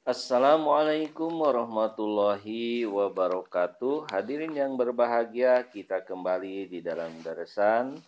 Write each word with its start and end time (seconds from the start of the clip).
Assalamualaikum 0.00 1.28
warahmatullahi 1.28 2.88
wabarakatuh. 2.88 4.08
Hadirin 4.08 4.56
yang 4.56 4.72
berbahagia, 4.80 5.60
kita 5.68 6.00
kembali 6.08 6.72
di 6.72 6.80
dalam 6.80 7.12
darasan 7.20 8.00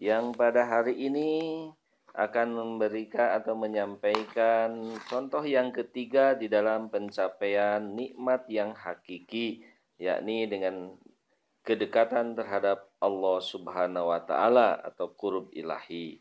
yang 0.00 0.32
pada 0.32 0.64
hari 0.64 0.96
ini 0.96 1.68
akan 2.16 2.56
memberikan 2.56 3.36
atau 3.36 3.52
menyampaikan 3.52 4.80
contoh 5.12 5.44
yang 5.44 5.76
ketiga 5.76 6.32
di 6.32 6.48
dalam 6.48 6.88
pencapaian 6.88 7.84
nikmat 7.84 8.48
yang 8.48 8.72
hakiki, 8.72 9.60
yakni 10.00 10.48
dengan 10.48 10.96
kedekatan 11.68 12.32
terhadap 12.32 12.88
Allah 12.96 13.44
Subhanahu 13.44 14.08
wa 14.08 14.24
taala 14.24 14.80
atau 14.80 15.12
qurb 15.12 15.52
ilahi. 15.52 16.16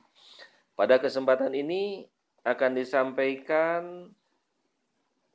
Pada 0.76 1.00
kesempatan 1.00 1.56
ini 1.56 2.04
akan 2.44 2.76
disampaikan 2.76 4.12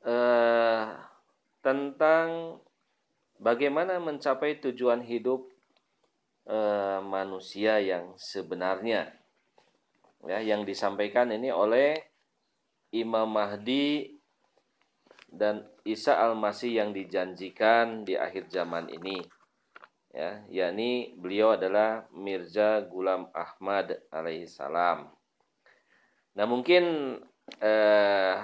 uh, 0.05 0.97
tentang 1.61 2.57
bagaimana 3.37 3.97
mencapai 4.01 4.61
tujuan 4.61 5.01
hidup 5.01 5.49
uh, 6.49 7.01
manusia 7.05 7.81
yang 7.81 8.13
sebenarnya. 8.17 9.13
Ya, 10.21 10.37
yang 10.37 10.69
disampaikan 10.69 11.33
ini 11.33 11.49
oleh 11.49 11.97
Imam 12.93 13.25
Mahdi 13.25 14.21
dan 15.31 15.65
Isa 15.81 16.13
Al-Masih 16.13 16.77
yang 16.77 16.93
dijanjikan 16.93 18.05
di 18.05 18.13
akhir 18.13 18.53
zaman 18.53 18.85
ini. 18.93 19.17
Ya, 20.11 20.43
yakni 20.51 21.15
beliau 21.15 21.55
adalah 21.55 22.05
Mirza 22.11 22.83
Gulam 22.85 23.31
Ahmad 23.31 23.95
alaihissalam. 24.11 25.07
Nah, 26.35 26.45
mungkin 26.45 27.15
eh, 27.63 28.35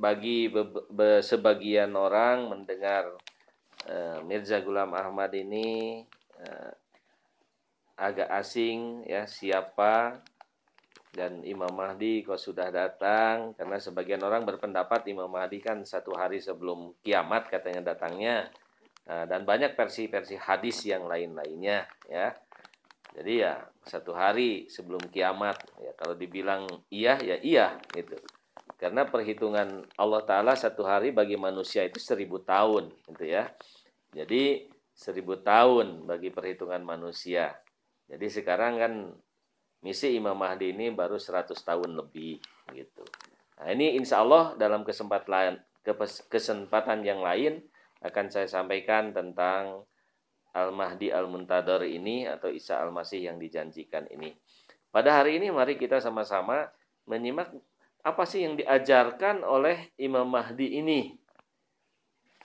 bagi 0.00 0.48
be, 0.48 0.64
be, 0.88 1.20
sebagian 1.20 1.92
orang 1.92 2.48
mendengar 2.48 3.12
uh, 3.84 4.18
Mirza 4.24 4.64
Gulam 4.64 4.96
Ahmad 4.96 5.28
ini 5.36 6.00
uh, 6.40 6.72
agak 8.00 8.32
asing 8.32 9.04
ya 9.04 9.28
siapa? 9.28 10.24
Dan 11.10 11.42
Imam 11.42 11.74
Mahdi 11.74 12.22
kok 12.22 12.40
sudah 12.40 12.70
datang? 12.72 13.52
Karena 13.58 13.76
sebagian 13.82 14.22
orang 14.24 14.46
berpendapat 14.46 15.10
Imam 15.10 15.28
Mahdi 15.28 15.60
kan 15.60 15.82
satu 15.84 16.16
hari 16.16 16.40
sebelum 16.40 16.96
kiamat 17.04 17.52
katanya 17.52 17.92
datangnya. 17.92 18.48
Uh, 19.04 19.28
dan 19.28 19.44
banyak 19.44 19.76
versi-versi 19.76 20.40
hadis 20.40 20.80
yang 20.88 21.04
lain-lainnya 21.04 21.84
ya. 22.08 22.32
Jadi 23.10 23.42
ya 23.42 23.58
satu 23.84 24.14
hari 24.14 24.70
sebelum 24.70 25.02
kiamat 25.10 25.60
ya 25.82 25.92
kalau 25.98 26.14
dibilang 26.14 26.64
iya 26.94 27.18
ya 27.18 27.36
iya 27.42 27.66
gitu 27.90 28.14
karena 28.80 29.04
perhitungan 29.04 29.84
Allah 30.00 30.24
Ta'ala 30.24 30.56
satu 30.56 30.88
hari 30.88 31.12
bagi 31.12 31.36
manusia 31.36 31.84
itu 31.84 32.00
seribu 32.00 32.40
tahun. 32.40 32.88
Gitu 33.12 33.28
ya. 33.28 33.52
Jadi 34.16 34.72
seribu 34.96 35.36
tahun 35.44 36.08
bagi 36.08 36.32
perhitungan 36.32 36.80
manusia. 36.80 37.60
Jadi 38.08 38.26
sekarang 38.32 38.80
kan 38.80 38.92
misi 39.84 40.16
Imam 40.16 40.32
Mahdi 40.32 40.72
ini 40.72 40.88
baru 40.96 41.20
100 41.20 41.52
tahun 41.60 41.92
lebih. 41.92 42.40
gitu. 42.72 43.04
Nah 43.60 43.68
ini 43.68 44.00
insya 44.00 44.24
Allah 44.24 44.56
dalam 44.56 44.80
kesempatan, 44.80 45.60
kesempatan 46.32 47.04
yang 47.04 47.20
lain 47.20 47.60
akan 48.00 48.26
saya 48.32 48.48
sampaikan 48.48 49.12
tentang 49.12 49.84
Al-Mahdi 50.56 51.12
Al-Muntadar 51.12 51.84
ini 51.84 52.24
atau 52.24 52.48
Isa 52.48 52.80
Al-Masih 52.80 53.28
yang 53.28 53.36
dijanjikan 53.36 54.08
ini. 54.08 54.32
Pada 54.88 55.20
hari 55.20 55.36
ini 55.36 55.52
mari 55.52 55.76
kita 55.76 56.00
sama-sama 56.00 56.66
menyimak 57.04 57.52
apa 58.00 58.24
sih 58.24 58.44
yang 58.44 58.56
diajarkan 58.56 59.44
oleh 59.44 59.92
Imam 60.00 60.24
Mahdi 60.28 60.80
ini? 60.80 61.20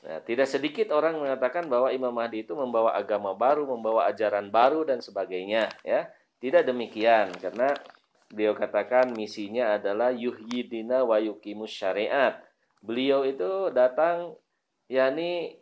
Nah, 0.06 0.22
tidak 0.22 0.46
sedikit 0.46 0.94
orang 0.94 1.18
mengatakan 1.18 1.66
bahwa 1.66 1.90
Imam 1.90 2.14
Mahdi 2.14 2.46
itu 2.46 2.54
membawa 2.54 2.94
agama 2.94 3.34
baru, 3.34 3.66
membawa 3.66 4.06
ajaran 4.06 4.54
baru 4.54 4.86
dan 4.86 5.02
sebagainya, 5.02 5.72
ya. 5.82 6.06
Tidak 6.38 6.62
demikian 6.62 7.34
karena 7.42 7.74
beliau 8.30 8.54
katakan 8.54 9.16
misinya 9.18 9.80
adalah 9.82 10.14
yuhyidina 10.14 11.02
wa 11.02 11.18
yuqimus 11.18 11.74
syariat. 11.74 12.38
Beliau 12.86 13.26
itu 13.26 13.74
datang 13.74 14.38
yakni 14.86 15.58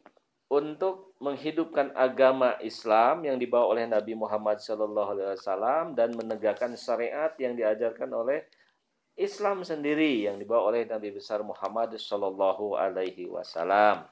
untuk 0.52 1.16
menghidupkan 1.24 1.96
agama 1.96 2.60
Islam 2.60 3.24
yang 3.24 3.40
dibawa 3.40 3.72
oleh 3.72 3.88
Nabi 3.88 4.12
Muhammad 4.12 4.60
SAW 4.60 5.96
dan 5.96 6.12
menegakkan 6.20 6.76
syariat 6.76 7.32
yang 7.40 7.56
diajarkan 7.56 8.12
oleh 8.12 8.44
Islam 9.14 9.62
sendiri 9.62 10.26
yang 10.26 10.42
dibawa 10.42 10.74
oleh 10.74 10.90
Nabi 10.90 11.14
besar 11.14 11.46
Muhammad 11.46 11.94
Shallallahu 11.94 12.74
Alaihi 12.74 13.30
Wasallam. 13.30 14.10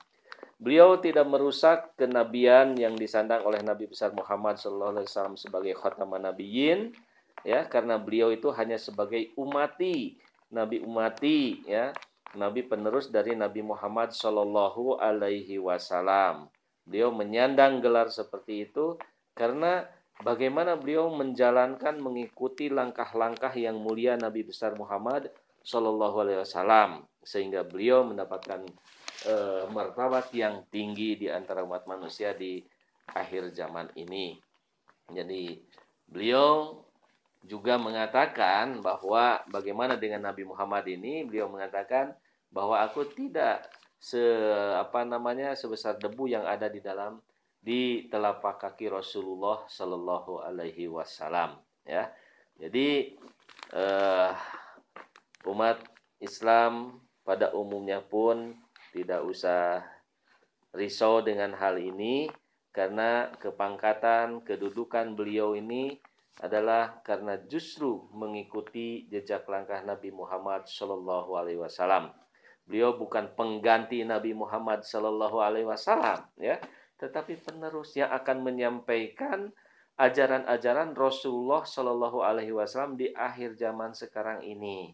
Beliau 0.62 1.02
tidak 1.02 1.26
merusak 1.26 1.98
kenabian 1.98 2.78
yang 2.78 2.94
disandang 2.94 3.42
oleh 3.42 3.66
Nabi 3.66 3.90
besar 3.90 4.14
Muhammad 4.14 4.62
Shallallahu 4.62 5.02
Alaihi 5.02 5.10
Wasallam 5.10 5.38
sebagai 5.42 5.74
khataman 5.74 6.22
nabiyin, 6.22 6.94
ya 7.42 7.66
karena 7.66 7.98
beliau 7.98 8.30
itu 8.30 8.54
hanya 8.54 8.78
sebagai 8.78 9.34
umati, 9.34 10.22
nabi 10.54 10.78
umati, 10.86 11.66
ya 11.66 11.90
nabi 12.38 12.64
penerus 12.64 13.10
dari 13.10 13.34
Nabi 13.34 13.66
Muhammad 13.66 14.14
Shallallahu 14.14 15.02
Alaihi 15.02 15.58
Wasallam. 15.58 16.48
Beliau 16.86 17.10
menyandang 17.10 17.82
gelar 17.82 18.14
seperti 18.14 18.70
itu 18.70 19.02
karena 19.34 19.90
bagaimana 20.22 20.78
beliau 20.78 21.10
menjalankan 21.14 21.98
mengikuti 21.98 22.70
langkah-langkah 22.70 23.52
yang 23.58 23.78
mulia 23.82 24.18
Nabi 24.18 24.46
besar 24.46 24.78
Muhammad 24.78 25.30
Shallallahu 25.62 26.18
Alaihi 26.26 26.40
Wasallam 26.42 27.06
sehingga 27.22 27.62
beliau 27.62 28.02
mendapatkan 28.02 28.66
e, 29.26 29.36
martabat 29.70 30.34
yang 30.34 30.66
tinggi 30.74 31.18
di 31.18 31.28
antara 31.30 31.62
umat 31.62 31.86
manusia 31.86 32.34
di 32.34 32.62
akhir 33.14 33.54
zaman 33.54 33.94
ini. 33.94 34.38
Jadi 35.12 35.62
beliau 36.10 36.82
juga 37.46 37.78
mengatakan 37.78 38.82
bahwa 38.82 39.42
bagaimana 39.50 39.98
dengan 39.98 40.30
Nabi 40.30 40.46
Muhammad 40.46 40.86
ini 40.86 41.26
beliau 41.26 41.50
mengatakan 41.50 42.14
bahwa 42.54 42.82
aku 42.82 43.06
tidak 43.10 43.66
se 44.02 44.22
apa 44.78 45.06
namanya 45.06 45.54
sebesar 45.54 45.98
debu 45.98 46.26
yang 46.26 46.46
ada 46.46 46.66
di 46.66 46.82
dalam 46.82 47.22
di 47.62 48.10
telapak 48.10 48.58
kaki 48.58 48.90
Rasulullah 48.90 49.62
Shallallahu 49.70 50.42
Alaihi 50.42 50.90
Wasallam 50.90 51.62
ya 51.86 52.10
jadi 52.58 53.14
uh, 53.74 54.34
umat 55.46 55.82
Islam 56.18 57.02
pada 57.22 57.54
umumnya 57.54 58.02
pun 58.02 58.58
tidak 58.92 59.22
usah 59.24 59.86
risau 60.74 61.22
dengan 61.22 61.54
hal 61.54 61.78
ini 61.78 62.28
karena 62.72 63.30
kepangkatan 63.38 64.42
kedudukan 64.42 65.14
beliau 65.14 65.54
ini 65.54 66.00
adalah 66.40 67.04
karena 67.04 67.36
justru 67.46 68.08
mengikuti 68.16 69.06
jejak 69.12 69.44
langkah 69.52 69.84
Nabi 69.84 70.10
Muhammad 70.16 70.64
Shallallahu 70.66 71.36
Alaihi 71.36 71.60
Wasallam. 71.60 72.16
Beliau 72.64 72.96
bukan 72.96 73.36
pengganti 73.36 74.08
Nabi 74.08 74.32
Muhammad 74.32 74.88
Shallallahu 74.88 75.44
Alaihi 75.44 75.68
Wasallam, 75.68 76.24
ya 76.40 76.56
tetapi 77.02 77.42
penerus 77.42 77.98
yang 77.98 78.14
akan 78.14 78.46
menyampaikan 78.46 79.50
ajaran-ajaran 79.98 80.94
Rasulullah 80.94 81.66
Shallallahu 81.66 82.22
Alaihi 82.22 82.54
Wasallam 82.54 82.94
di 82.94 83.10
akhir 83.10 83.58
zaman 83.58 83.98
sekarang 83.98 84.46
ini. 84.46 84.94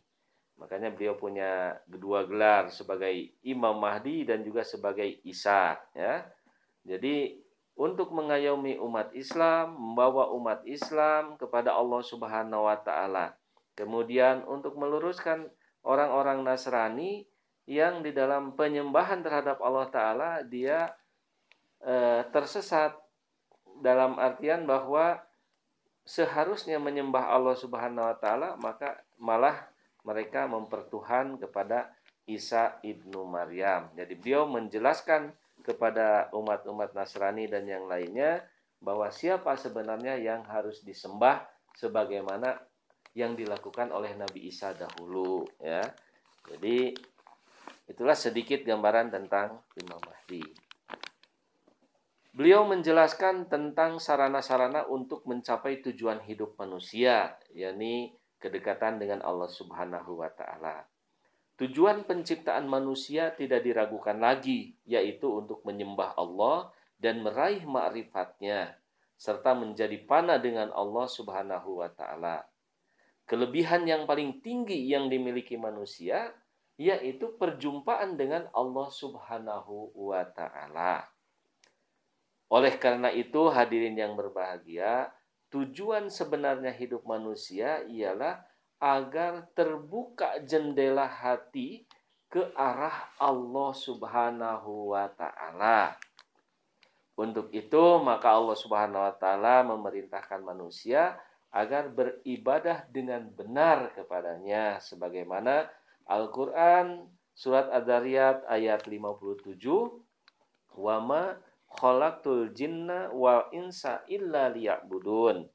Makanya 0.58 0.90
beliau 0.90 1.20
punya 1.20 1.78
kedua 1.86 2.26
gelar 2.26 2.72
sebagai 2.72 3.14
Imam 3.46 3.78
Mahdi 3.78 4.26
dan 4.26 4.42
juga 4.42 4.64
sebagai 4.66 5.06
Isa. 5.22 5.78
Ya, 5.94 6.26
jadi 6.82 7.38
untuk 7.78 8.10
mengayomi 8.10 8.82
umat 8.82 9.14
Islam, 9.14 9.78
membawa 9.78 10.34
umat 10.34 10.66
Islam 10.66 11.38
kepada 11.38 11.78
Allah 11.78 12.02
Subhanahu 12.02 12.66
Wa 12.66 12.82
Taala. 12.82 13.38
Kemudian 13.78 14.42
untuk 14.50 14.74
meluruskan 14.82 15.46
orang-orang 15.86 16.42
Nasrani 16.42 17.30
yang 17.70 18.02
di 18.02 18.10
dalam 18.16 18.58
penyembahan 18.58 19.22
terhadap 19.22 19.62
Allah 19.62 19.88
Taala 19.94 20.32
dia 20.42 20.90
e, 21.82 22.26
tersesat 22.30 22.96
dalam 23.82 24.18
artian 24.18 24.66
bahwa 24.66 25.22
seharusnya 26.08 26.80
menyembah 26.80 27.30
Allah 27.30 27.56
Subhanahu 27.58 28.08
wa 28.08 28.18
taala 28.18 28.56
maka 28.58 29.04
malah 29.20 29.68
mereka 30.08 30.48
mempertuhan 30.48 31.36
kepada 31.36 31.92
Isa 32.28 32.80
ibnu 32.84 33.28
Maryam. 33.28 33.92
Jadi 33.96 34.14
beliau 34.16 34.48
menjelaskan 34.48 35.32
kepada 35.64 36.32
umat-umat 36.32 36.96
Nasrani 36.96 37.48
dan 37.48 37.68
yang 37.68 37.88
lainnya 37.92 38.44
bahwa 38.80 39.12
siapa 39.12 39.56
sebenarnya 39.60 40.16
yang 40.16 40.48
harus 40.48 40.84
disembah 40.84 41.44
sebagaimana 41.76 42.56
yang 43.18 43.34
dilakukan 43.34 43.90
oleh 43.90 44.14
Nabi 44.14 44.48
Isa 44.48 44.72
dahulu 44.78 45.44
ya. 45.60 45.82
Jadi 46.48 46.94
itulah 47.90 48.16
sedikit 48.16 48.64
gambaran 48.64 49.12
tentang 49.12 49.64
Imam 49.76 50.00
Mahdi. 50.00 50.67
Beliau 52.38 52.70
menjelaskan 52.70 53.50
tentang 53.50 53.98
sarana-sarana 53.98 54.86
untuk 54.86 55.26
mencapai 55.26 55.82
tujuan 55.82 56.22
hidup 56.22 56.54
manusia, 56.62 57.34
yakni 57.50 58.14
kedekatan 58.38 59.02
dengan 59.02 59.26
Allah 59.26 59.50
Subhanahu 59.50 60.22
wa 60.22 60.30
taala. 60.30 60.86
Tujuan 61.58 62.06
penciptaan 62.06 62.70
manusia 62.70 63.34
tidak 63.34 63.66
diragukan 63.66 64.22
lagi, 64.22 64.78
yaitu 64.86 65.26
untuk 65.26 65.66
menyembah 65.66 66.14
Allah 66.14 66.70
dan 67.02 67.26
meraih 67.26 67.66
ma'rifatnya, 67.66 68.78
serta 69.18 69.58
menjadi 69.58 69.98
panah 70.06 70.38
dengan 70.38 70.70
Allah 70.78 71.10
subhanahu 71.10 71.82
wa 71.82 71.90
ta'ala. 71.90 72.46
Kelebihan 73.26 73.90
yang 73.90 74.06
paling 74.06 74.46
tinggi 74.46 74.86
yang 74.86 75.10
dimiliki 75.10 75.58
manusia, 75.58 76.30
yaitu 76.78 77.34
perjumpaan 77.42 78.14
dengan 78.14 78.46
Allah 78.54 78.94
subhanahu 78.94 79.98
wa 79.98 80.22
ta'ala. 80.30 81.17
Oleh 82.48 82.80
karena 82.80 83.12
itu, 83.12 83.52
hadirin 83.52 84.00
yang 84.00 84.16
berbahagia, 84.16 85.12
tujuan 85.52 86.08
sebenarnya 86.08 86.72
hidup 86.72 87.04
manusia 87.04 87.84
ialah 87.88 88.44
agar 88.78 89.50
terbuka 89.58 90.40
jendela 90.46 91.10
hati 91.10 91.84
ke 92.28 92.52
arah 92.56 93.12
Allah 93.20 93.72
Subhanahu 93.76 94.96
wa 94.96 95.08
taala. 95.12 95.96
Untuk 97.18 97.50
itu, 97.50 97.84
maka 98.00 98.32
Allah 98.32 98.54
Subhanahu 98.54 99.02
wa 99.02 99.16
taala 99.18 99.66
memerintahkan 99.66 100.44
manusia 100.46 101.18
agar 101.50 101.90
beribadah 101.90 102.86
dengan 102.92 103.26
benar 103.34 103.96
kepadanya 103.96 104.78
sebagaimana 104.84 105.66
Al-Qur'an 106.06 107.08
surat 107.34 107.72
Ad-Dariyat 107.74 108.46
ayat 108.46 108.86
57 108.86 109.58
wama 110.78 111.40
khalaqtul 111.78 112.52
jinna 112.58 113.14
wal 113.14 113.48
insa 113.54 114.02
illa 114.10 114.50
liya'budun 114.50 115.46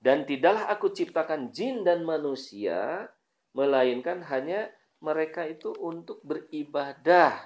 dan 0.00 0.24
tidaklah 0.24 0.64
aku 0.72 0.88
ciptakan 0.96 1.52
jin 1.52 1.84
dan 1.84 2.08
manusia, 2.08 3.04
melainkan 3.52 4.24
hanya 4.24 4.72
mereka 5.04 5.44
itu 5.44 5.76
untuk 5.76 6.24
beribadah. 6.24 7.36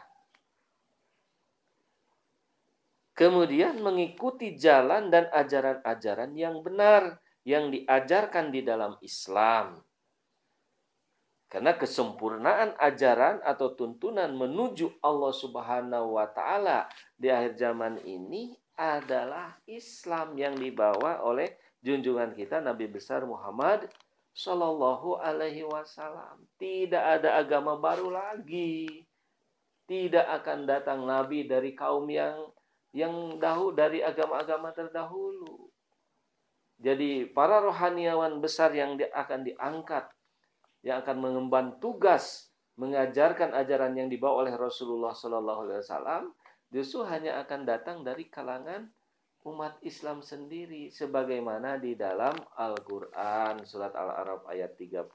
Kemudian 3.15 3.83
mengikuti 3.83 4.55
jalan 4.55 5.11
dan 5.11 5.31
ajaran-ajaran 5.35 6.35
yang 6.35 6.63
benar 6.63 7.19
yang 7.47 7.71
diajarkan 7.75 8.55
di 8.55 8.63
dalam 8.63 8.99
Islam. 9.03 9.83
Karena 11.55 11.79
kesempurnaan 11.79 12.75
ajaran 12.83 13.39
atau 13.47 13.79
tuntunan 13.79 14.27
menuju 14.35 14.99
Allah 14.99 15.31
Subhanahu 15.31 16.19
wa 16.19 16.27
taala 16.27 16.91
di 17.15 17.31
akhir 17.31 17.55
zaman 17.55 18.03
ini 18.03 18.59
adalah 18.75 19.55
Islam 19.71 20.35
yang 20.35 20.59
dibawa 20.59 21.23
oleh 21.23 21.55
junjungan 21.79 22.35
kita 22.35 22.59
Nabi 22.59 22.91
besar 22.91 23.23
Muhammad 23.23 23.87
Shallallahu 24.35 25.23
Alaihi 25.23 25.63
Wasallam. 25.63 26.43
Tidak 26.59 27.23
ada 27.23 27.39
agama 27.39 27.79
baru 27.79 28.11
lagi. 28.11 29.07
Tidak 29.87 30.27
akan 30.27 30.67
datang 30.67 31.07
Nabi 31.07 31.47
dari 31.47 31.71
kaum 31.79 32.11
yang 32.11 32.51
yang 32.91 33.39
dahulu 33.39 33.79
dari 33.79 34.03
agama-agama 34.03 34.75
terdahulu. 34.75 35.71
Jadi 36.83 37.31
para 37.31 37.63
rohaniawan 37.63 38.43
besar 38.43 38.75
yang 38.75 38.99
akan 38.99 39.47
diangkat, 39.47 40.11
yang 40.85 41.01
akan 41.01 41.17
mengemban 41.19 41.81
tugas 41.81 42.55
mengajarkan 42.77 43.55
ajaran 43.55 43.95
yang 43.95 44.11
dibawa 44.11 44.47
oleh 44.47 44.55
Rasulullah 44.59 45.15
Shallallahu 45.15 45.61
Alaihi 45.67 45.81
Wasallam, 45.81 46.23
justru 46.75 47.07
hanya 47.07 47.41
akan 47.43 47.61
datang 47.65 48.03
dari 48.03 48.27
kalangan 48.27 48.91
umat 49.47 49.79
Islam 49.85 50.25
sendiri 50.25 50.91
sebagaimana 50.91 51.79
di 51.79 51.95
dalam 51.95 52.35
Al-Qur'an 52.59 53.63
surat 53.63 53.95
Al-Araf 53.95 54.49
ayat 54.51 54.75
35. 54.75 55.15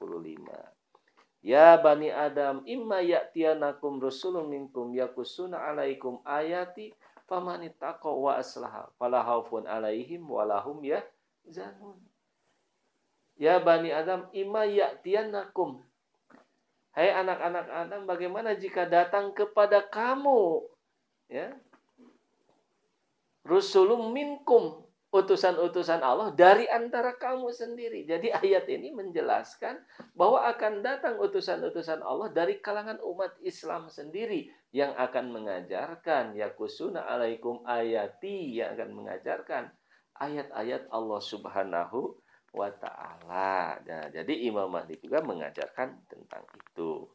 Ya 1.40 1.76
bani 1.80 2.12
Adam 2.12 2.64
imma 2.68 3.00
ya'tiyanakum 3.00 4.00
rasulun 4.00 4.48
minkum 4.48 4.92
yakusuna 4.92 5.56
alaikum 5.72 6.20
ayati 6.24 6.92
famanittaqa 7.28 8.08
wa 8.08 8.36
aslaha 8.36 8.88
fala 9.00 9.24
khaufun 9.24 9.64
alaihim 9.64 10.24
walahum 10.28 10.80
ya 10.84 11.00
zanun. 11.48 12.09
Ya 13.40 13.56
bani 13.56 13.88
Adam 13.88 14.28
imma 14.36 14.68
ya'tiyanakum. 14.68 15.80
Hai 16.92 17.08
anak-anak 17.08 17.66
Adam 17.72 18.02
bagaimana 18.04 18.52
jika 18.52 18.84
datang 18.84 19.32
kepada 19.32 19.80
kamu? 19.80 20.60
Ya. 21.32 21.56
Rusulum 23.40 24.12
minkum 24.12 24.84
utusan-utusan 25.08 26.04
Allah 26.04 26.36
dari 26.36 26.68
antara 26.68 27.16
kamu 27.16 27.48
sendiri. 27.48 28.04
Jadi 28.04 28.28
ayat 28.28 28.68
ini 28.68 28.92
menjelaskan 28.92 29.80
bahwa 30.12 30.44
akan 30.44 30.84
datang 30.84 31.16
utusan-utusan 31.16 32.04
Allah 32.04 32.28
dari 32.36 32.60
kalangan 32.60 33.00
umat 33.00 33.40
Islam 33.40 33.88
sendiri 33.88 34.52
yang 34.76 34.92
akan 35.00 35.32
mengajarkan. 35.32 36.36
Yakusuna 36.36 37.08
alaikum 37.08 37.64
ayati 37.64 38.60
yang 38.60 38.76
akan 38.76 38.90
mengajarkan 38.92 39.72
ayat-ayat 40.20 40.92
Allah 40.92 41.20
Subhanahu 41.24 42.19
wa 42.50 42.68
taala. 42.74 43.78
Nah, 43.86 44.06
jadi 44.10 44.34
Imam 44.46 44.66
Mahdi 44.66 44.98
juga 44.98 45.22
mengajarkan 45.22 46.06
tentang 46.10 46.42
itu. 46.54 47.06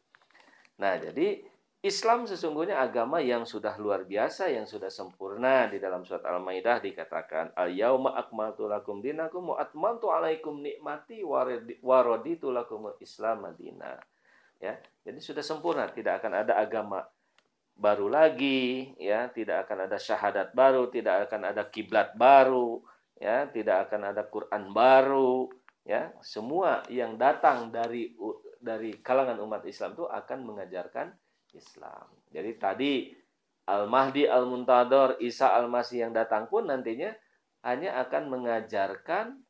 Nah, 0.80 0.96
jadi 0.96 1.44
Islam 1.84 2.26
sesungguhnya 2.26 2.82
agama 2.82 3.22
yang 3.22 3.46
sudah 3.46 3.78
luar 3.78 4.08
biasa, 4.08 4.50
yang 4.50 4.66
sudah 4.66 4.90
sempurna. 4.90 5.70
Di 5.70 5.78
dalam 5.78 6.02
surat 6.02 6.24
Al-Maidah 6.24 6.82
dikatakan, 6.82 7.54
Al-yauma 7.54 8.16
akmaltu 8.18 8.66
lakum 8.66 8.98
dinakum 8.98 9.54
wa 9.54 9.60
atmantu 9.60 10.10
alaikum 10.10 10.58
nikmati 10.58 11.22
wa 11.22 11.98
raditu 12.02 12.50
lakum 12.50 12.90
Islam 12.98 13.46
Madinah. 13.46 14.02
Ya, 14.56 14.80
jadi 15.04 15.20
sudah 15.20 15.44
sempurna, 15.44 15.84
tidak 15.92 16.24
akan 16.24 16.42
ada 16.42 16.56
agama 16.56 17.04
baru 17.76 18.08
lagi, 18.08 18.96
ya, 18.96 19.28
tidak 19.28 19.68
akan 19.68 19.84
ada 19.84 20.00
syahadat 20.00 20.56
baru, 20.56 20.88
tidak 20.88 21.28
akan 21.28 21.52
ada 21.52 21.68
kiblat 21.68 22.16
baru, 22.16 22.80
ya, 23.16 23.48
tidak 23.50 23.88
akan 23.88 24.12
ada 24.14 24.22
Quran 24.28 24.72
baru, 24.72 25.48
ya. 25.84 26.12
Semua 26.20 26.84
yang 26.92 27.16
datang 27.16 27.72
dari 27.72 28.12
dari 28.56 28.98
kalangan 28.98 29.38
umat 29.44 29.62
Islam 29.68 29.94
itu 29.94 30.04
akan 30.08 30.38
mengajarkan 30.42 31.06
Islam. 31.54 32.06
Jadi 32.32 32.50
tadi 32.58 32.92
Al-Mahdi 33.66 34.30
Al-Muntador, 34.30 35.18
Isa 35.18 35.50
Al-Masih 35.50 36.06
yang 36.06 36.12
datang 36.14 36.46
pun 36.46 36.70
nantinya 36.70 37.10
hanya 37.66 37.98
akan 37.98 38.30
mengajarkan 38.30 39.42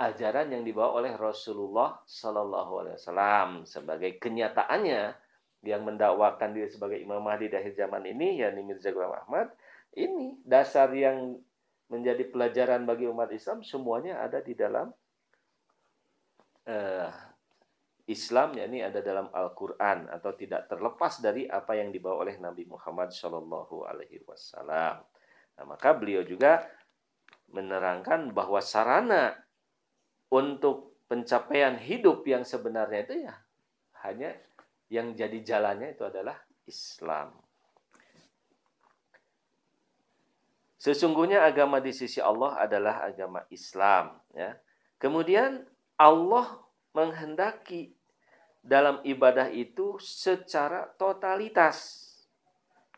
ajaran 0.00 0.50
yang 0.50 0.64
dibawa 0.66 0.98
oleh 0.98 1.12
Rasulullah 1.14 2.02
Sallallahu 2.02 2.72
Alaihi 2.82 2.96
Wasallam 2.98 3.48
sebagai 3.68 4.18
kenyataannya 4.18 5.14
yang 5.64 5.86
mendakwakan 5.86 6.50
diri 6.50 6.66
sebagai 6.66 6.98
Imam 6.98 7.22
Mahdi 7.22 7.46
di 7.46 7.56
akhir 7.56 7.78
zaman 7.78 8.02
ini 8.04 8.42
yakni 8.42 8.66
Mirza 8.66 8.90
Ghulam 8.90 9.14
Ahmad 9.14 9.54
ini 9.94 10.40
dasar 10.42 10.90
yang 10.92 11.38
menjadi 11.92 12.24
pelajaran 12.28 12.88
bagi 12.88 13.04
umat 13.08 13.28
Islam 13.32 13.60
semuanya 13.60 14.24
ada 14.24 14.40
di 14.40 14.56
dalam 14.56 14.88
uh, 16.68 17.10
Islam 18.04 18.52
ya 18.56 18.68
ini 18.68 18.84
ada 18.84 19.00
dalam 19.00 19.32
Al-Quran 19.32 20.12
atau 20.12 20.36
tidak 20.36 20.68
terlepas 20.68 21.24
dari 21.24 21.48
apa 21.48 21.72
yang 21.76 21.88
dibawa 21.88 22.28
oleh 22.28 22.36
Nabi 22.36 22.68
Muhammad 22.68 23.12
Shallallahu 23.16 23.88
Alaihi 23.88 24.20
Wasallam. 24.28 25.00
Nah, 25.56 25.64
maka 25.64 25.96
beliau 25.96 26.20
juga 26.20 26.68
menerangkan 27.48 28.28
bahwa 28.36 28.60
sarana 28.60 29.32
untuk 30.28 31.00
pencapaian 31.08 31.80
hidup 31.80 32.26
yang 32.28 32.44
sebenarnya 32.44 33.00
itu 33.08 33.14
ya 33.24 33.34
hanya 34.04 34.36
yang 34.92 35.16
jadi 35.16 35.40
jalannya 35.40 35.96
itu 35.96 36.04
adalah 36.04 36.36
Islam. 36.68 37.32
Sesungguhnya 40.84 41.48
agama 41.48 41.80
di 41.80 41.96
sisi 41.96 42.20
Allah 42.20 42.60
adalah 42.60 43.08
agama 43.08 43.40
Islam 43.48 44.20
ya. 44.36 44.52
Kemudian 45.00 45.64
Allah 45.96 46.60
menghendaki 46.92 47.96
dalam 48.60 49.00
ibadah 49.00 49.48
itu 49.48 49.96
secara 49.96 50.84
totalitas 51.00 52.04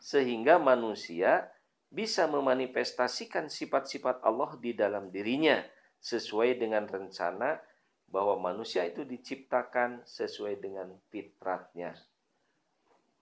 sehingga 0.03 0.59
manusia 0.59 1.47
bisa 1.87 2.27
memanifestasikan 2.27 3.47
sifat-sifat 3.47 4.19
Allah 4.19 4.59
di 4.59 4.75
dalam 4.75 5.07
dirinya 5.07 5.63
sesuai 6.03 6.59
dengan 6.59 6.91
rencana 6.91 7.55
bahwa 8.11 8.51
manusia 8.51 8.83
itu 8.83 9.07
diciptakan 9.07 10.03
sesuai 10.03 10.59
dengan 10.59 10.91
fitratnya. 11.07 11.95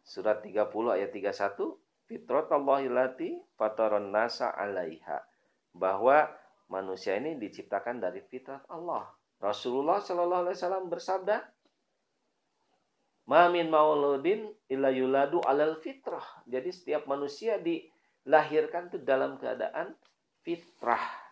Surat 0.02 0.42
30 0.42 0.58
ayat 0.90 1.14
31, 1.14 1.85
fitrat 2.06 2.50
Allahilati 2.50 3.38
fataron 3.58 4.10
nasa 4.10 4.54
alaiha. 4.54 5.22
Bahwa 5.76 6.30
manusia 6.72 7.20
ini 7.20 7.36
diciptakan 7.36 8.00
dari 8.00 8.24
fitrat 8.26 8.64
Allah. 8.72 9.06
Rasulullah 9.42 10.00
Shallallahu 10.00 10.48
Alaihi 10.48 10.58
Wasallam 10.58 10.88
bersabda, 10.88 11.38
Mamin 13.26 13.74
mauludin 13.74 14.54
illa 14.70 14.94
yuladu 14.94 15.42
alal 15.42 15.82
fitrah. 15.82 16.24
Jadi 16.46 16.70
setiap 16.70 17.10
manusia 17.10 17.58
dilahirkan 17.58 18.94
itu 18.94 19.02
dalam 19.02 19.42
keadaan 19.42 19.98
fitrah. 20.46 21.26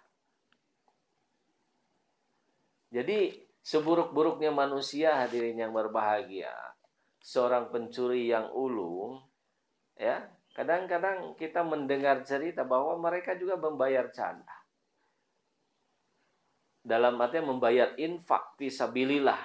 Jadi 2.89 3.37
seburuk-buruknya 3.61 4.49
manusia 4.49 5.21
hadirin 5.21 5.57
yang 5.57 5.73
berbahagia. 5.73 6.51
seorang 7.23 7.71
pencuri 7.71 8.27
yang 8.27 8.51
ulung, 8.51 9.23
ya, 9.95 10.27
kadang-kadang 10.53 11.33
kita 11.35 11.65
mendengar 11.65 12.21
cerita 12.21 12.61
bahwa 12.61 12.97
mereka 13.01 13.33
juga 13.33 13.57
membayar 13.57 14.09
canda. 14.13 14.53
Dalam 16.83 17.17
artinya 17.17 17.51
membayar 17.53 17.95
infak 17.97 18.55
fisabilillah. 18.59 19.39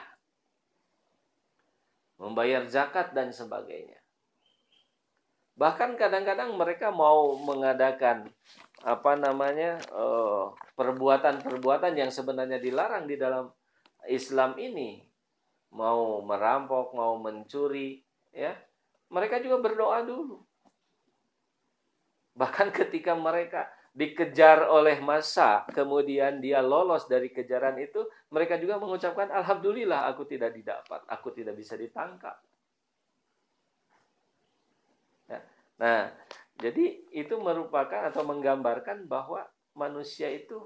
Membayar 2.19 2.67
zakat 2.67 3.15
dan 3.15 3.31
sebagainya. 3.31 3.99
Bahkan 5.59 5.99
kadang-kadang 5.99 6.55
mereka 6.55 6.91
mau 6.91 7.35
mengadakan 7.39 8.31
apa 8.83 9.19
namanya 9.19 9.79
eh, 9.79 10.45
perbuatan-perbuatan 10.79 11.99
yang 11.99 12.11
sebenarnya 12.15 12.63
dilarang 12.63 13.11
di 13.11 13.19
dalam 13.19 13.51
Islam 14.07 14.55
ini 14.59 15.03
mau 15.75 16.25
merampok, 16.25 16.97
mau 16.97 17.21
mencuri, 17.21 18.01
ya, 18.33 18.57
mereka 19.13 19.43
juga 19.43 19.61
berdoa 19.61 20.01
dulu. 20.05 20.48
Bahkan 22.39 22.71
ketika 22.71 23.19
mereka 23.19 23.67
dikejar 23.91 24.71
oleh 24.71 25.03
masa, 25.03 25.67
kemudian 25.75 26.39
dia 26.39 26.63
lolos 26.63 27.11
dari 27.11 27.35
kejaran 27.35 27.75
itu, 27.83 28.07
mereka 28.31 28.55
juga 28.63 28.79
mengucapkan 28.79 29.27
alhamdulillah 29.35 30.07
aku 30.07 30.23
tidak 30.23 30.55
didapat, 30.55 31.03
aku 31.11 31.35
tidak 31.35 31.59
bisa 31.59 31.75
ditangkap. 31.75 32.39
Ya. 35.27 35.43
Nah, 35.83 36.15
jadi 36.63 37.11
itu 37.11 37.35
merupakan 37.43 38.07
atau 38.07 38.23
menggambarkan 38.23 39.11
bahwa 39.11 39.43
manusia 39.75 40.31
itu 40.31 40.63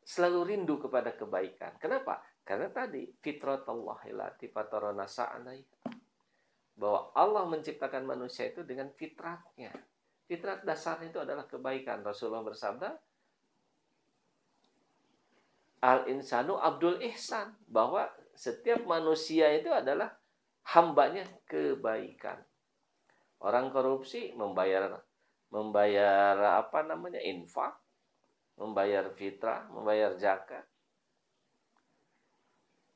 selalu 0.00 0.56
rindu 0.56 0.80
kepada 0.80 1.12
kebaikan. 1.12 1.76
Kenapa? 1.76 2.24
Karena 2.40 2.72
tadi 2.72 3.04
fitrat 3.20 3.68
Allah 3.68 4.00
ilati 4.08 4.48
bahwa 6.80 7.12
Allah 7.12 7.44
menciptakan 7.44 8.08
manusia 8.08 8.48
itu 8.48 8.64
dengan 8.64 8.88
fitratnya. 8.96 9.68
Fitrat 10.24 10.64
dasarnya 10.64 11.12
itu 11.12 11.20
adalah 11.20 11.44
kebaikan. 11.44 12.00
Rasulullah 12.00 12.40
bersabda, 12.40 12.96
Al 15.80 16.08
insanu 16.08 16.56
abdul 16.60 17.00
ihsan 17.12 17.56
bahwa 17.68 18.08
setiap 18.36 18.84
manusia 18.84 19.48
itu 19.52 19.68
adalah 19.68 20.12
hambanya 20.76 21.24
kebaikan. 21.48 22.40
Orang 23.40 23.72
korupsi 23.72 24.36
membayar 24.36 25.00
membayar 25.48 26.36
apa 26.62 26.84
namanya 26.84 27.18
infak, 27.24 27.74
membayar 28.60 29.08
fitrah, 29.16 29.66
membayar 29.72 30.14
zakat. 30.20 30.62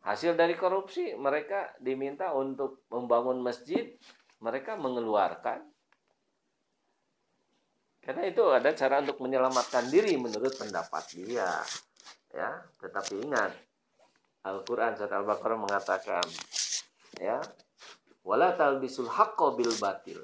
Hasil 0.04 0.36
dari 0.36 0.52
korupsi 0.52 1.16
mereka 1.16 1.72
diminta 1.80 2.36
untuk 2.36 2.84
membangun 2.92 3.40
masjid, 3.40 3.88
mereka 4.44 4.76
mengeluarkan. 4.76 5.64
Karena 8.04 8.28
itu 8.28 8.44
ada 8.52 8.68
cara 8.76 9.00
untuk 9.00 9.24
menyelamatkan 9.24 9.88
diri 9.88 10.20
menurut 10.20 10.52
pendapat 10.60 11.08
dia. 11.16 11.48
Ya, 12.36 12.50
tetapi 12.84 13.24
ingat 13.24 13.56
Al-Qur'an 14.44 14.92
surat 14.92 15.08
Al-Baqarah 15.08 15.56
mengatakan 15.56 16.26
ya, 17.16 17.40
wala 18.20 18.52
talbisul 18.52 19.08
haqqo 19.08 19.56
bil 19.56 19.72
batil. 19.80 20.20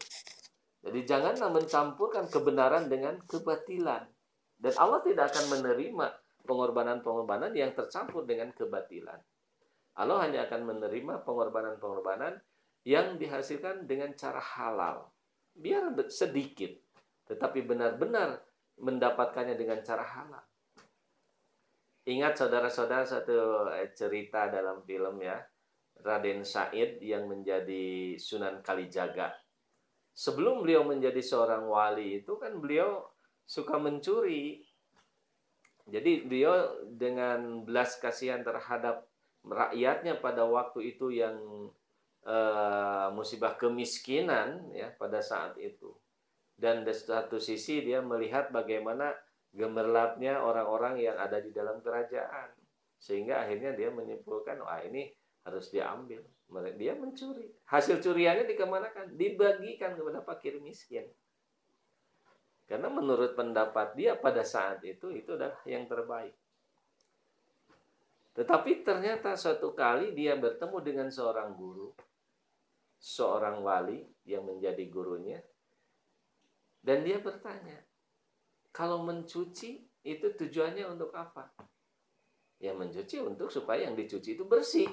Jadi 0.84 1.00
janganlah 1.08 1.48
mencampurkan 1.48 2.28
kebenaran 2.28 2.92
dengan 2.92 3.16
kebatilan. 3.24 4.04
Dan 4.60 4.72
Allah 4.76 5.00
tidak 5.00 5.32
akan 5.32 5.56
menerima 5.56 6.06
pengorbanan-pengorbanan 6.44 7.56
yang 7.56 7.72
tercampur 7.72 8.28
dengan 8.28 8.52
kebatilan. 8.52 9.16
Allah 9.98 10.22
hanya 10.22 10.46
akan 10.46 10.70
menerima 10.70 11.26
pengorbanan-pengorbanan 11.26 12.38
yang 12.86 13.18
dihasilkan 13.18 13.84
dengan 13.84 14.14
cara 14.14 14.38
halal. 14.38 15.10
Biar 15.50 15.90
sedikit, 16.08 16.70
tetapi 17.26 17.66
benar-benar 17.66 18.40
mendapatkannya 18.80 19.58
dengan 19.58 19.82
cara 19.84 20.06
halal. 20.06 20.44
Ingat 22.08 22.32
saudara-saudara 22.40 23.04
satu 23.04 23.68
eh, 23.76 23.92
cerita 23.92 24.48
dalam 24.48 24.80
film 24.88 25.20
ya, 25.20 25.36
Raden 26.00 26.46
Said 26.48 27.02
yang 27.04 27.28
menjadi 27.28 28.16
Sunan 28.16 28.64
Kalijaga. 28.64 29.36
Sebelum 30.16 30.64
beliau 30.64 30.82
menjadi 30.88 31.20
seorang 31.20 31.68
wali 31.68 32.24
itu 32.24 32.40
kan 32.40 32.56
beliau 32.56 33.04
suka 33.44 33.76
mencuri. 33.76 34.64
Jadi 35.90 36.24
beliau 36.24 36.86
dengan 36.86 37.66
belas 37.66 37.98
kasihan 37.98 38.40
terhadap 38.46 39.09
rakyatnya 39.44 40.20
pada 40.20 40.44
waktu 40.44 40.96
itu 40.96 41.12
yang 41.12 41.36
uh, 42.24 43.08
musibah 43.14 43.56
kemiskinan 43.56 44.68
ya 44.76 44.92
pada 44.96 45.24
saat 45.24 45.56
itu. 45.56 45.92
Dan 46.60 46.84
di 46.84 46.92
satu 46.92 47.40
sisi 47.40 47.80
dia 47.80 48.04
melihat 48.04 48.52
bagaimana 48.52 49.16
gemerlapnya 49.56 50.44
orang-orang 50.44 51.00
yang 51.00 51.16
ada 51.16 51.40
di 51.40 51.48
dalam 51.56 51.80
kerajaan. 51.80 52.52
Sehingga 53.00 53.48
akhirnya 53.48 53.72
dia 53.72 53.88
menyimpulkan 53.88 54.60
wah 54.60 54.84
ini 54.84 55.08
harus 55.48 55.72
diambil. 55.72 56.20
Dia 56.76 56.92
mencuri. 56.92 57.48
Hasil 57.64 58.04
curiannya 58.04 58.44
dikemanakan? 58.44 59.16
Dibagikan 59.16 59.96
kepada 59.96 60.20
fakir 60.20 60.60
miskin. 60.60 61.08
Karena 62.68 62.92
menurut 62.92 63.32
pendapat 63.34 63.96
dia 63.96 64.14
pada 64.20 64.44
saat 64.44 64.84
itu 64.84 65.10
itu 65.10 65.34
adalah 65.34 65.58
yang 65.64 65.88
terbaik 65.88 66.36
tetapi 68.30 68.86
ternyata 68.86 69.34
suatu 69.34 69.74
kali 69.74 70.14
dia 70.14 70.38
bertemu 70.38 70.78
dengan 70.80 71.08
seorang 71.10 71.52
guru, 71.58 71.90
seorang 73.00 73.64
wali 73.64 74.06
yang 74.22 74.46
menjadi 74.46 74.86
gurunya, 74.86 75.40
dan 76.80 77.04
dia 77.04 77.20
bertanya, 77.20 77.84
kalau 78.70 79.02
mencuci 79.04 79.84
itu 80.00 80.26
tujuannya 80.32 80.88
untuk 80.88 81.12
apa? 81.12 81.52
Ya 82.60 82.72
mencuci 82.72 83.20
untuk 83.20 83.52
supaya 83.52 83.88
yang 83.88 83.96
dicuci 83.96 84.36
itu 84.36 84.44
bersih. 84.48 84.88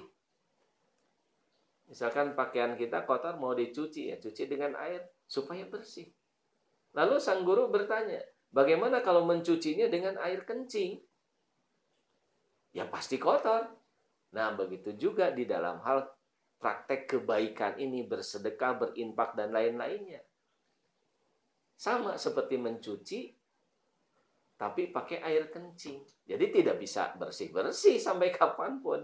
Misalkan 1.88 2.36
pakaian 2.36 2.76
kita 2.76 3.08
kotor 3.08 3.40
mau 3.40 3.56
dicuci 3.56 4.12
ya, 4.12 4.20
cuci 4.20 4.44
dengan 4.52 4.76
air 4.76 5.08
supaya 5.24 5.64
bersih. 5.68 6.12
Lalu 6.92 7.20
sang 7.24 7.48
guru 7.48 7.72
bertanya, 7.72 8.20
bagaimana 8.52 9.00
kalau 9.00 9.24
mencucinya 9.24 9.88
dengan 9.88 10.20
air 10.20 10.44
kencing? 10.44 11.00
Ya 12.78 12.86
pasti 12.86 13.18
kotor. 13.18 13.66
Nah, 14.38 14.54
begitu 14.54 14.94
juga 14.94 15.34
di 15.34 15.50
dalam 15.50 15.82
hal 15.82 16.06
praktek 16.62 17.10
kebaikan 17.10 17.82
ini 17.82 18.06
bersedekah, 18.06 18.78
berinfak 18.78 19.34
dan 19.34 19.50
lain-lainnya. 19.50 20.22
Sama 21.74 22.22
seperti 22.22 22.62
mencuci 22.62 23.22
tapi 24.58 24.90
pakai 24.90 25.22
air 25.22 25.50
kencing. 25.50 26.02
Jadi 26.26 26.46
tidak 26.50 26.78
bisa 26.82 27.14
bersih-bersih 27.18 27.98
sampai 27.98 28.30
kapan 28.38 28.78
pun. 28.82 29.02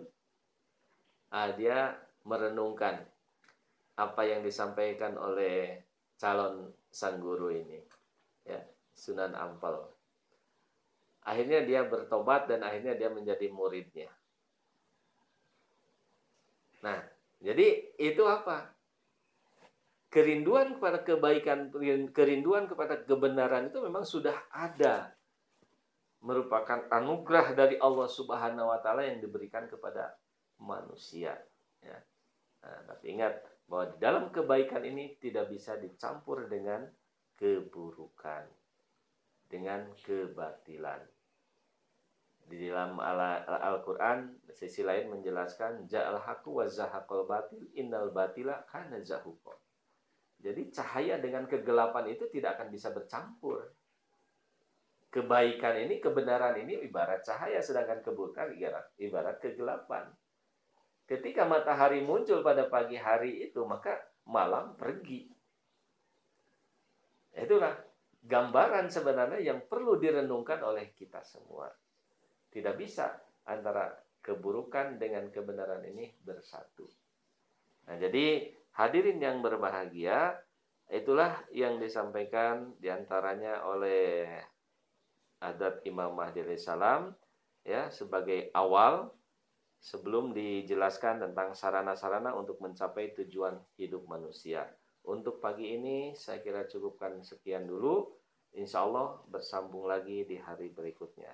Nah, 1.33 1.49
dia 1.57 1.97
merenungkan 2.29 3.01
apa 3.97 4.21
yang 4.25 4.41
disampaikan 4.45 5.17
oleh 5.17 5.81
calon 6.17 6.73
sang 6.93 7.21
guru 7.21 7.53
ini. 7.53 7.81
Ya, 8.45 8.61
Sunan 8.93 9.33
Ampel 9.33 10.02
Akhirnya 11.23 11.63
dia 11.63 11.87
bertobat 11.87 12.51
dan 12.51 12.67
akhirnya 12.67 12.99
dia 12.99 13.07
menjadi 13.07 13.47
muridnya. 13.47 14.11
Nah, 16.83 16.99
jadi 17.39 17.95
itu 17.95 18.23
apa? 18.27 18.75
Kerinduan 20.11 20.77
kepada 20.77 20.99
kebaikan, 21.01 21.71
kerinduan 22.11 22.67
kepada 22.67 22.99
kebenaran 23.07 23.71
itu 23.71 23.79
memang 23.79 24.03
sudah 24.03 24.35
ada. 24.51 25.15
Merupakan 26.23 26.87
anugerah 26.91 27.55
dari 27.55 27.75
Allah 27.79 28.07
Subhanahu 28.07 28.71
wa 28.71 28.79
taala 28.83 29.07
yang 29.07 29.19
diberikan 29.19 29.67
kepada 29.67 30.15
manusia, 30.59 31.35
ya. 31.83 31.99
Nah, 32.63 32.79
tapi 32.87 33.15
ingat 33.15 33.43
bahwa 33.67 33.91
di 33.91 33.97
dalam 33.99 34.23
kebaikan 34.31 34.87
ini 34.87 35.19
tidak 35.19 35.51
bisa 35.51 35.75
dicampur 35.75 36.47
dengan 36.47 36.87
keburukan, 37.35 38.47
dengan 39.51 39.91
kebatilan 39.99 41.12
di 42.47 42.67
dalam 42.69 42.99
Al-Quran 42.99 44.43
sisi 44.51 44.83
lain 44.83 45.09
menjelaskan 45.09 45.87
ja'al 45.87 46.19
haku 46.21 46.61
wa 46.61 46.65
zahaqal 46.67 47.25
batil 47.25 47.63
innal 47.73 48.11
batila 48.11 48.61
kana 48.67 48.99
zahuqa. 48.99 49.55
Jadi 50.43 50.75
cahaya 50.75 51.23
dengan 51.23 51.47
kegelapan 51.47 52.11
itu 52.11 52.27
tidak 52.27 52.59
akan 52.59 52.67
bisa 52.67 52.91
bercampur. 52.91 53.63
Kebaikan 55.07 55.77
ini, 55.87 56.03
kebenaran 56.03 56.57
ini 56.59 56.83
ibarat 56.83 57.23
cahaya 57.23 57.61
sedangkan 57.63 58.03
keburukan 58.03 58.51
ibarat, 58.57 58.85
ibarat 58.97 59.37
kegelapan. 59.39 60.09
Ketika 61.07 61.47
matahari 61.47 62.03
muncul 62.03 62.41
pada 62.41 62.67
pagi 62.67 62.97
hari 62.97 63.45
itu, 63.47 63.61
maka 63.63 63.93
malam 64.27 64.73
pergi. 64.75 65.29
Itulah 67.33 67.77
gambaran 68.23 68.89
sebenarnya 68.89 69.39
yang 69.43 69.59
perlu 69.67 69.99
direnungkan 69.99 70.63
oleh 70.63 70.91
kita 70.95 71.21
semua. 71.23 71.69
Tidak 72.53 72.77
bisa 72.77 73.17
antara 73.49 73.89
keburukan 74.21 75.01
dengan 75.01 75.27
kebenaran 75.33 75.81
ini 75.89 76.13
bersatu. 76.21 76.85
Nah, 77.89 77.97
jadi 77.97 78.53
hadirin 78.77 79.19
yang 79.19 79.41
berbahagia, 79.41 80.37
itulah 80.87 81.33
yang 81.49 81.81
disampaikan 81.81 82.77
di 82.77 82.93
antaranya 82.93 83.65
oleh 83.65 84.29
adat 85.43 85.83
Imam 85.83 86.15
Mahdi 86.15 86.39
salam 86.55 87.11
ya 87.67 87.91
sebagai 87.91 88.47
awal 88.55 89.11
sebelum 89.83 90.31
dijelaskan 90.31 91.19
tentang 91.19 91.51
sarana-sarana 91.51 92.31
untuk 92.31 92.63
mencapai 92.63 93.11
tujuan 93.19 93.59
hidup 93.75 94.07
manusia. 94.07 94.63
Untuk 95.03 95.43
pagi 95.43 95.75
ini 95.75 96.15
saya 96.15 96.39
kira 96.39 96.63
cukupkan 96.63 97.19
sekian 97.19 97.67
dulu. 97.67 98.07
Insya 98.55 98.87
Allah 98.87 99.19
bersambung 99.27 99.89
lagi 99.89 100.23
di 100.23 100.39
hari 100.39 100.71
berikutnya. 100.71 101.33